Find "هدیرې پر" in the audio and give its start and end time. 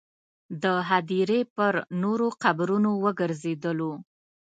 0.89-1.73